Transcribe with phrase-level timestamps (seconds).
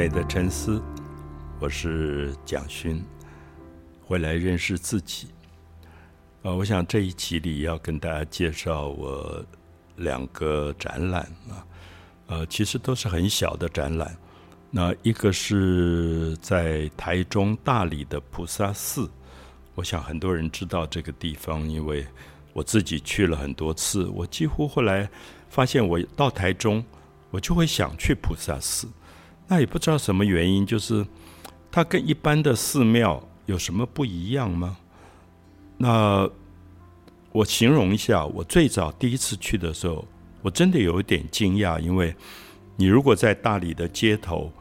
[0.00, 0.82] 美的沉思，
[1.58, 3.04] 我是蒋勋，
[4.00, 5.28] 回来认识自己。
[6.40, 9.44] 呃，我想这一期里要跟大家介绍我
[9.96, 11.20] 两个展览
[11.50, 11.60] 啊，
[12.28, 14.16] 呃，其实都是很小的展览。
[14.70, 19.06] 那一个是在台中大理的菩萨寺，
[19.74, 22.06] 我想很多人知道这个地方，因为
[22.54, 24.06] 我自己去了很多次。
[24.06, 25.06] 我几乎后来
[25.50, 26.82] 发现，我到台中，
[27.30, 28.88] 我就会想去菩萨寺。
[29.50, 31.04] 那也不知道什么原因，就是
[31.72, 34.78] 它跟一般的寺庙有什么不一样吗？
[35.76, 36.30] 那
[37.32, 40.06] 我形容一下，我最早第一次去的时候，
[40.40, 42.14] 我真的有一点惊讶，因为
[42.76, 44.52] 你如果在大理的街头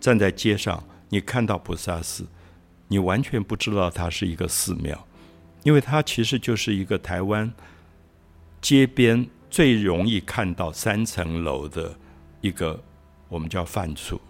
[0.00, 2.26] 站在街上，你看到菩萨寺，
[2.88, 5.06] 你完全不知道它是一个寺庙，
[5.62, 7.48] 因为它其实就是一个台湾
[8.60, 11.96] 街边最容易看到三层楼的
[12.40, 12.82] 一个
[13.30, 14.20] 我们叫范厝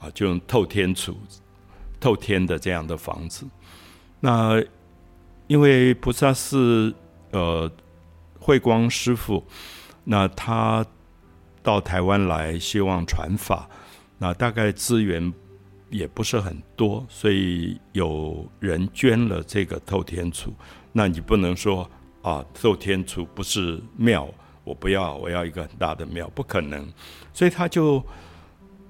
[0.00, 1.14] 啊，就用透天厝、
[2.00, 3.46] 透天的这样的房子，
[4.18, 4.60] 那。
[5.46, 6.94] 因为菩萨寺，
[7.30, 7.70] 呃，
[8.40, 9.44] 慧光师傅，
[10.04, 10.82] 那他
[11.62, 13.68] 到台湾来，希望传法，
[14.16, 15.30] 那大概资源
[15.90, 20.50] 也不是很多，所以有人捐了这个透天厝。
[20.92, 21.88] 那你不能说
[22.22, 24.26] 啊，透天厝不是庙，
[24.64, 26.84] 我不要，我要一个很大的庙，不可能。
[27.32, 28.02] 所以他就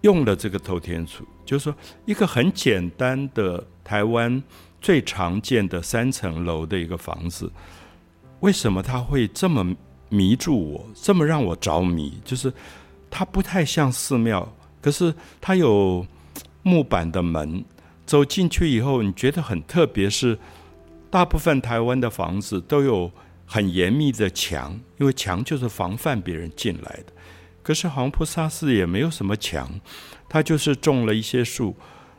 [0.00, 1.74] 用了这个透天厝，就是说
[2.06, 4.42] 一个很简单的台湾。
[4.80, 7.50] 最常见的三层楼的一个房子，
[8.40, 9.74] 为什么它会这么
[10.10, 12.20] 迷住我，这么让我着迷？
[12.22, 12.52] 就是
[13.08, 14.46] 它不太像寺庙，
[14.82, 16.06] 可是它有
[16.62, 17.64] 木板的门，
[18.04, 20.10] 走进去以后，你觉得很特别。
[20.10, 20.38] 是
[21.08, 23.10] 大部分台湾的房子都有
[23.54, 27.12] 很严密的墙，因为墙就是防范别人进来的。
[27.62, 29.70] 可是黄菩萨寺也没有什么墙，
[30.28, 31.76] 它就是种了一些树。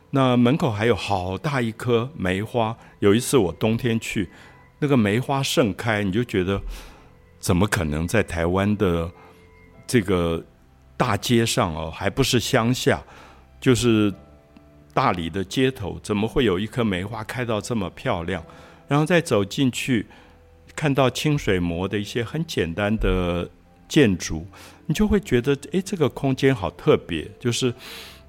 [0.08, 2.74] 那门口还有好大一棵梅花。
[3.00, 4.30] 有一次我冬天去，
[4.78, 6.58] 那个梅花盛开，你就觉得
[7.38, 9.12] 怎么可能在台湾的
[9.86, 10.42] 这个
[10.96, 13.04] 大街上哦，还不是乡下，
[13.60, 14.10] 就是
[14.94, 18.42] 大理的街头，怎么会有一棵梅花开到这么漂亮？
[18.88, 20.06] 然后再走进去，
[20.76, 23.50] 看到清水模的一些很简单的
[23.88, 24.46] 建筑，
[24.86, 27.74] 你就会觉得，哎，这个空间好特别，就是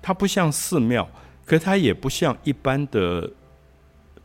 [0.01, 1.07] 它不像寺庙。
[1.45, 3.31] 可它也不像一般的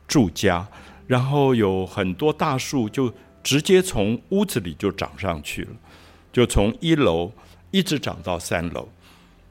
[0.05, 0.67] 住家，
[1.07, 5.69] 然后有很多大树就直接从屋子里就长上去了，
[6.33, 7.31] 就从一楼
[7.71, 8.89] 一直长到三楼。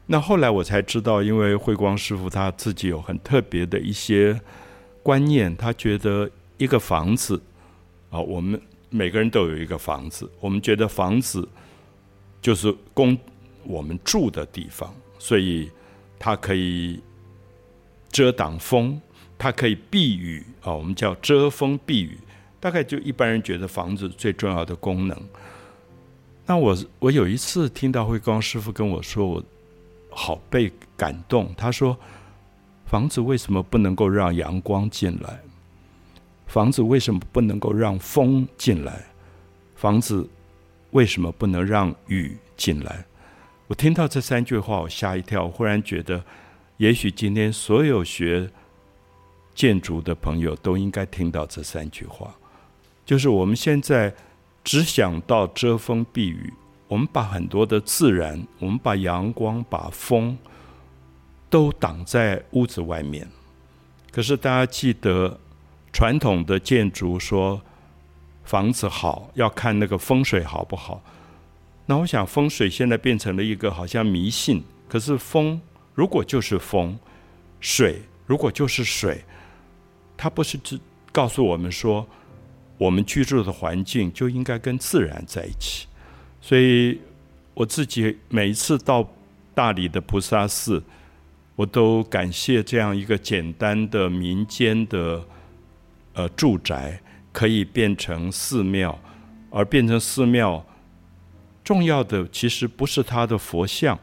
[0.05, 4.39] 那后来我才知道，因为慧光师傅他自己有很特别的一些
[5.03, 7.41] 观念，他觉得一个房子
[8.13, 11.49] 啊，我们每个人都有一个房子，我们觉得房子
[12.41, 13.19] 就是供
[13.65, 15.69] 我们住的地方，所以
[16.21, 17.03] 它可以。
[18.15, 19.01] 遮挡风，
[19.39, 22.19] 它可以避雨啊，我们叫遮风避雨。
[22.61, 25.19] 大概就一般人觉得房子最重要的功能。
[26.45, 29.43] 那我我有一次听到慧光师傅跟我说，我
[30.11, 31.55] 好被感动。
[31.57, 31.97] 他说
[32.85, 35.41] ：“房子为什么不能够让阳光进来？
[36.53, 39.07] 房子为什么不能够让风进来？
[39.75, 40.29] 房子
[40.91, 43.07] 为什么不能让雨进来？”
[43.69, 46.23] 我听到这三句话，我吓一跳，忽然觉得。
[46.77, 48.51] 也许今天所有学
[49.55, 52.35] 建筑的朋友都应该听到这三句话，
[53.07, 54.13] 就是我们现在
[54.63, 56.53] 只想到遮风避雨，
[56.87, 60.37] 我们把很多的自然，我们把阳光、把风
[61.49, 63.27] 都挡在屋子外面。
[64.11, 65.41] 可是大家记得，
[65.93, 67.61] 传统的建筑说
[68.45, 71.03] 房子好要看那个风水好不好？
[71.87, 75.61] 那我想风水现在变成了一个好像迷信，可是风。
[75.95, 76.99] 如果就是风，
[77.61, 79.23] 水如果就是水，
[80.17, 80.81] 它不是只
[81.13, 82.09] 告诉我们说，
[82.79, 85.87] 我们居住的环境就应该跟自然在一起。
[86.41, 86.99] 所以
[87.53, 89.07] 我自己每一次到
[89.55, 90.83] 大理的菩萨寺，
[91.57, 95.23] 我都感谢这样一个简单的民间的
[96.15, 97.01] 呃住宅，
[97.33, 98.99] 可以变成寺庙，
[99.51, 100.65] 而变成寺庙，
[101.63, 103.99] 重要的其实不是他的佛像。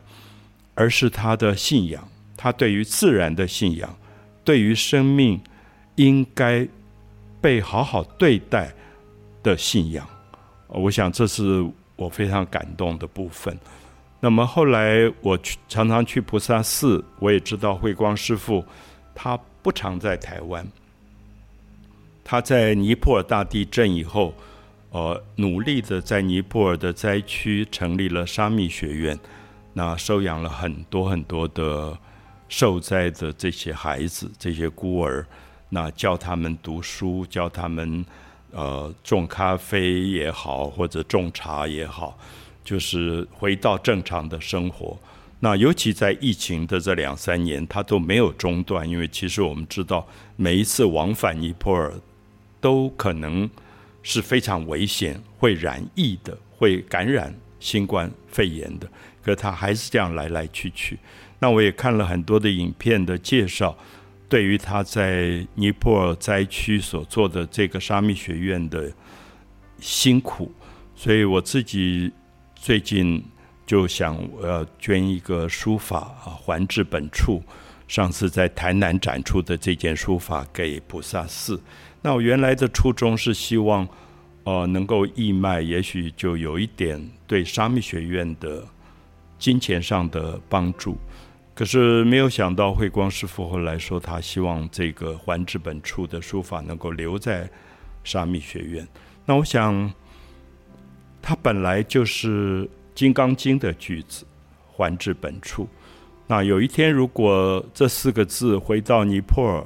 [0.76, 2.08] 而是他的信仰，
[2.38, 3.98] 他对于自然的信仰，
[4.46, 5.38] 对于生命
[5.96, 6.66] 应该
[7.42, 8.74] 被好好对待
[9.44, 10.08] 的信仰。
[10.68, 13.60] 我想这是我非常感动的部分。
[14.22, 18.64] 那么后来我去常常去菩萨寺，我也知道慧光师父
[19.14, 20.66] 他不常在台湾。
[22.32, 24.36] 他在尼泊尔大地震以后，
[24.92, 29.18] 呃，努力的在尼泊尔的灾区成立了沙密学院。
[29.74, 31.98] 那收养了很多很多的
[32.48, 35.26] 受灾的这些孩子、这些孤儿，
[35.70, 38.06] 那教他们读书，教他们
[38.52, 42.16] 呃种咖啡也好，或者种茶也好，
[42.64, 44.96] 就是回到正常的生活。
[45.40, 51.92] 那尤其在疫情的这两三年，它都没有中断，因为其实我们知道，每一次往返尼泊尔
[52.60, 53.50] 都可能
[54.04, 58.90] 是非常危险，会染疫的，会感染新冠肺炎的。
[59.22, 60.98] 可他还是这样来来去去。
[61.40, 63.78] 那我也看了很多的影片的介绍，
[64.28, 68.92] 对于他在尼泊尔灾区所做的这个沙弥学院的
[69.80, 70.52] 辛苦，
[70.96, 72.12] 所以我自己
[72.56, 73.24] 最近。
[73.70, 77.40] 就想我要捐一个书法啊，还至本处。
[77.90, 81.62] 上次在台南展出的这件书法给菩萨寺。
[82.02, 83.86] 那我原来的初衷是希望，
[84.46, 88.64] 呃，能够义卖，也许就有一点对沙弥学院的
[89.38, 90.98] 金钱上的帮助。
[91.54, 97.50] 可是没有想到慧光师傅后来说，他希望这个还至本处的书法能够留在
[98.06, 98.88] 沙弥学院。
[99.26, 99.92] 那我想，
[101.22, 102.70] 他本来就是。
[103.02, 104.26] 《金刚经》的句子，
[104.68, 105.70] 还至本处。
[106.32, 109.66] 那有一天，如果这四个字回到尼泊尔，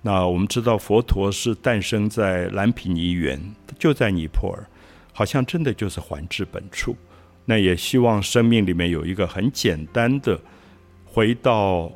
[0.00, 3.38] 那我们知道佛陀是诞生在蓝毗尼园，
[3.78, 4.66] 就在尼泊尔，
[5.12, 6.96] 好像真的就是还至本处。
[7.44, 10.40] 那也希望生命里面有一个很简单的
[11.04, 11.92] 回到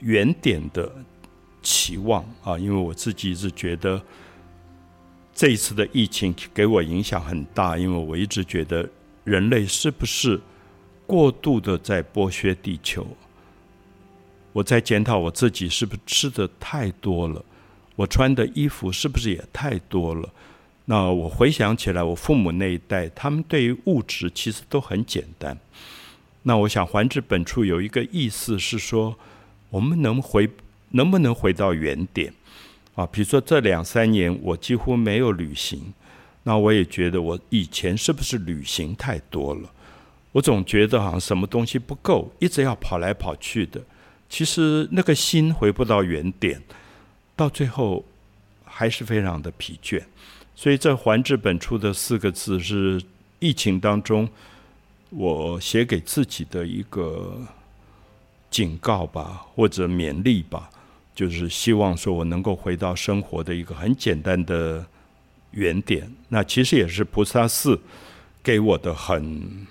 [0.00, 0.92] 原点的
[1.62, 2.58] 期望啊！
[2.58, 4.02] 因为我自己一直觉得
[5.32, 8.88] 这一次的疫情给我影响很大，因为我一直觉得。
[9.24, 10.40] 人类是不是
[11.04, 13.04] 过度的在剥削地球？
[14.56, 17.44] 我在检讨我自己，是不是吃的太多了？
[17.94, 20.32] 我穿的衣服是不是也太多了？
[20.86, 25.58] 那我回想起来，我父母那一代，他们对于物质其实都很简单。
[26.44, 29.14] 那我想还至本处有一个意思是说，
[29.68, 30.48] 我们能回
[30.92, 32.32] 能不能回到原点
[32.94, 33.04] 啊？
[33.04, 35.92] 比如说这两三年，我几乎没有旅行。
[36.44, 39.70] 那我也觉得，我以前是不是旅行太多了？
[40.32, 43.82] 我总觉得好像什么东西不够，一直要跑来跑去的。
[44.28, 46.62] 其实那个心回不到原点，
[47.34, 48.04] 到最后
[48.64, 50.02] 还是非常的疲倦。
[50.54, 53.02] 所以这“还至本初”的四个字是
[53.38, 54.28] 疫情当中
[55.10, 57.40] 我写给自己的一个
[58.50, 60.70] 警告吧，或者勉励吧，
[61.14, 64.86] 就是希望说我能够回到生活的一个很简单的。
[65.52, 67.80] 原点，那其实也是菩萨寺
[68.42, 69.66] 给我的很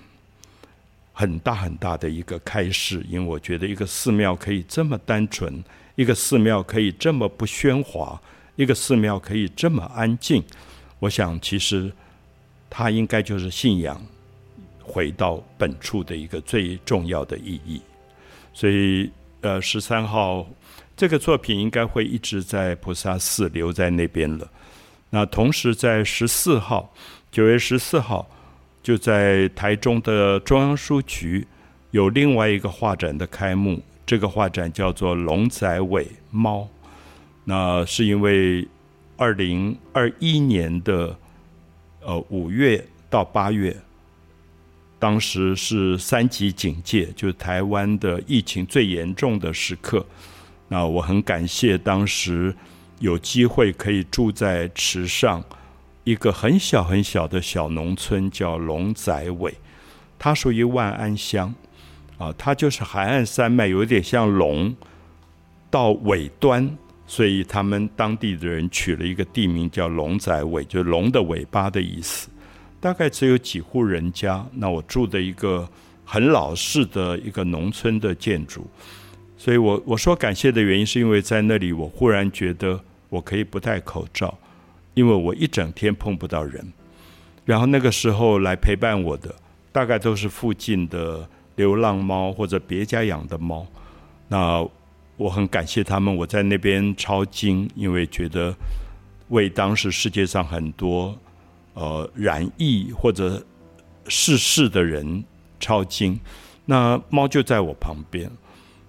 [1.18, 5.64] 很大很大的一个开示，因为我觉得一个寺庙可以这么单纯，
[5.94, 8.20] 一个寺庙可以这么不喧哗，
[8.54, 10.44] 一个寺庙可以这么安静，
[10.98, 11.90] 我想其实
[12.68, 13.98] 它应该就是信仰
[14.82, 17.80] 回到本处的一个最重要的意义。
[18.52, 19.10] 所以，
[19.40, 20.46] 呃，十三号
[20.94, 24.46] 这个作品应该会一直在菩萨寺留在那边了。
[25.08, 26.92] 那同时在十四号，
[27.30, 28.28] 九月十四号，
[28.86, 31.44] 就在台中的中央书局
[31.90, 33.82] 有另外一个画展的开幕。
[34.06, 36.68] 这个画展叫做“龙仔尾猫”。
[37.42, 38.68] 那是因为
[39.16, 41.18] 二零二一年的
[42.00, 43.76] 呃五月到八月，
[45.00, 50.06] 当时是三级警戒，就是台湾的疫情最严重的时刻。
[50.68, 52.54] 那我很感谢当时。
[52.98, 55.44] 有机会可以住在池上
[56.06, 59.52] 一个很小很小的小农村，叫龙仔尾，
[60.16, 61.52] 它属于万安乡
[62.16, 64.72] 啊，它就是海岸山脉，有点像龙
[65.68, 72.28] 到尾端，所以他们当地的人取了一个地名叫龙仔尾，就龙的尾巴的意思。
[72.78, 75.68] 大概只有几户人家，那我住的一个
[76.04, 78.64] 很老式的一个农村的建筑。
[79.36, 84.38] 所以我我说感谢的原因，是因为在那里，我忽然觉得我可以不戴口罩，
[84.96, 86.72] 因为我一整天碰不到人。
[87.44, 89.32] 然后那个时候来陪伴我的，
[89.70, 93.64] 大概都是附近的流浪猫或者别家养的猫。
[94.28, 94.66] 那
[95.16, 98.54] 我很感谢他们，我在那边抄经，因为觉得
[99.28, 101.16] 为当时世界上很多
[101.74, 103.44] 呃染疫或者
[104.08, 105.22] 逝世的人
[105.60, 106.18] 抄经。
[106.64, 108.30] 那猫就在我旁边。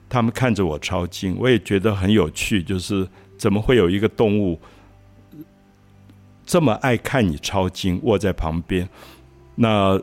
[0.10, 2.64] 他们看着我抄经，我也觉得很有趣。
[2.64, 3.06] 就是
[3.38, 4.58] 怎么会有一个动物
[6.48, 8.88] 这么爱看你抄经，卧在旁边？
[9.56, 10.02] 那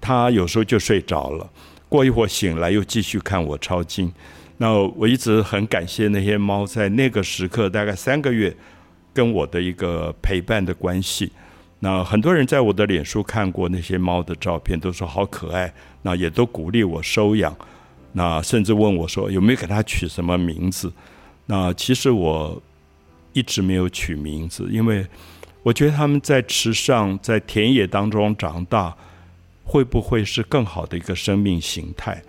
[0.00, 1.50] 他有时候就睡着了，
[1.88, 4.10] 过一会儿醒来又继续看我抄经。
[4.58, 8.56] 那我一直很感谢那些猫在那个时刻，大概三个月
[9.12, 11.32] 跟我的一个陪伴的关系。
[11.80, 17.56] 那很多人在我的脸书看过那些猫的照片，都说好可爱，那也都鼓励我收养。
[18.12, 20.92] 那甚至问我说有没有给他取什么名字？
[21.46, 22.62] 那其实我
[23.32, 25.06] 一直没有取名字，因为
[25.62, 28.96] 我觉得他们在池上、在田野当中长大，
[29.64, 32.22] 会不会是更好的一个生命形态？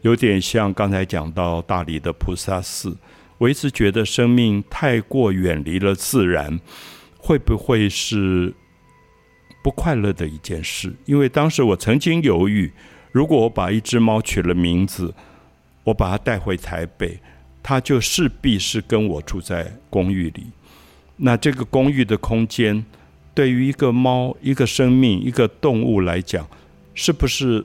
[0.00, 2.96] 有点像刚才讲到大理的菩萨寺，
[3.38, 6.58] 我一直觉得生命太过远离了自然，
[7.18, 8.52] 会不会是
[9.62, 10.92] 不快乐的一件事？
[11.04, 12.72] 因为当时我曾经犹豫。
[13.12, 15.14] 如果我把一只猫取了名字，
[15.84, 17.20] 我把它带回台北，
[17.62, 20.46] 它就势必是跟我住在公寓里。
[21.16, 22.84] 那这个公寓的空间，
[23.34, 26.46] 对于一个猫、一个生命、一个动物来讲，
[26.94, 27.64] 是不是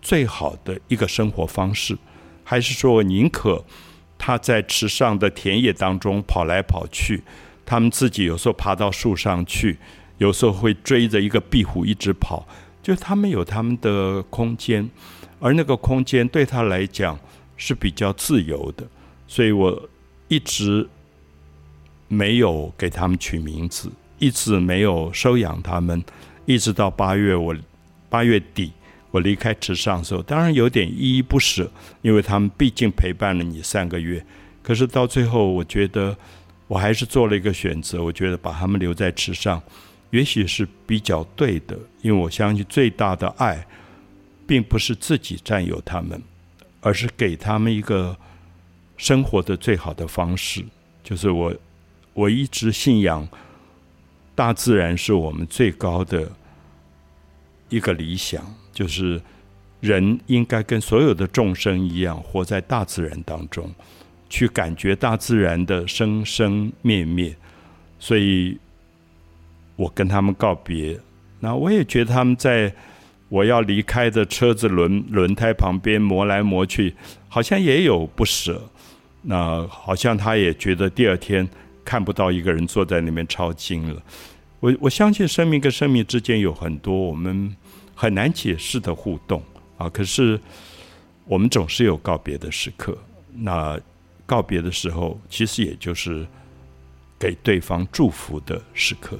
[0.00, 1.96] 最好的一个生活方式？
[2.44, 3.64] 还是说我，宁可
[4.18, 7.22] 它在池上的田野当中跑来跑去，
[7.66, 9.78] 它们自己有时候爬到树上去，
[10.18, 12.46] 有时候会追着一个壁虎一直跑。
[12.82, 14.88] 就它们有它们的空间，
[15.40, 17.18] 而那个空间对它来讲
[17.56, 18.86] 是比较自由的，
[19.26, 19.88] 所以我
[20.28, 20.86] 一直
[22.14, 26.02] 没有给他们取名字，一直没有收养他们，
[26.46, 27.54] 一直到八月我
[28.08, 28.72] 八月底
[29.10, 31.70] 我离开池上的时候，当然有点依依不舍，
[32.02, 34.24] 因为他们毕竟陪伴了你三个月，
[34.62, 36.16] 可是到最后，我觉得
[36.66, 39.60] 我还是做了一个选择，我觉得把他们留在池上。
[40.10, 43.66] 也许是比较对的，因为我相信最大的爱，
[44.46, 46.22] 并不是自己占有他们，
[46.80, 48.16] 而是给他们一个
[48.96, 50.64] 生活的最好的方式。
[51.02, 51.52] 就是我，
[52.14, 53.28] 我一直信仰
[54.34, 56.32] 大自然是我们最高的
[57.68, 58.42] 一个理想，
[58.72, 59.20] 就是
[59.80, 63.70] 人应该跟所有的众生一样，活在大自然当中，
[64.30, 67.36] 去感觉大自然的生生灭灭，
[67.98, 68.58] 所以。
[69.76, 70.96] 我跟他们告别，
[71.40, 72.72] 那我也觉得他们在
[73.28, 76.94] 我要离开的车子轮轮胎旁边磨来磨去，
[77.28, 78.70] 好像也有不舍。
[79.22, 81.48] 那好像他也觉得第二天
[81.84, 84.02] 看不到一个人坐在那边抄经了。
[84.60, 87.54] 我我相信生命跟生命之间有很多我们
[87.94, 89.42] 很难解释的互动
[89.76, 89.88] 啊。
[89.88, 90.40] 可是
[91.26, 92.96] 我们总是有告别的时刻。
[93.36, 93.78] 那
[94.24, 96.26] 告别的时候，其实也就是
[97.18, 99.18] 给对方祝福的时刻。